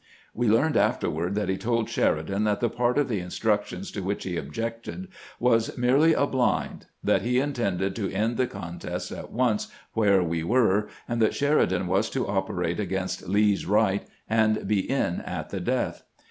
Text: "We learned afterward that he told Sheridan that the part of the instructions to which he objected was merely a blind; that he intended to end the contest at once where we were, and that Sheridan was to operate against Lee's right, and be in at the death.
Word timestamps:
"We 0.33 0.47
learned 0.47 0.77
afterward 0.77 1.35
that 1.35 1.47
he 1.47 1.57
told 1.59 1.87
Sheridan 1.87 2.43
that 2.45 2.59
the 2.59 2.71
part 2.71 2.97
of 2.97 3.07
the 3.07 3.19
instructions 3.19 3.91
to 3.91 4.01
which 4.01 4.23
he 4.23 4.35
objected 4.35 5.09
was 5.39 5.77
merely 5.77 6.15
a 6.15 6.25
blind; 6.25 6.87
that 7.03 7.21
he 7.21 7.39
intended 7.39 7.95
to 7.97 8.11
end 8.11 8.35
the 8.37 8.47
contest 8.47 9.11
at 9.11 9.31
once 9.31 9.67
where 9.93 10.23
we 10.23 10.43
were, 10.43 10.87
and 11.07 11.21
that 11.21 11.35
Sheridan 11.35 11.85
was 11.85 12.09
to 12.09 12.27
operate 12.27 12.79
against 12.79 13.27
Lee's 13.29 13.67
right, 13.67 14.03
and 14.27 14.67
be 14.67 14.89
in 14.89 15.21
at 15.23 15.51
the 15.51 15.59
death. 15.59 16.01